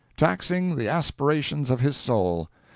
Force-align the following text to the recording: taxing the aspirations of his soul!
taxing 0.17 0.77
the 0.77 0.87
aspirations 0.89 1.69
of 1.69 1.79
his 1.79 1.95
soul! 1.95 2.49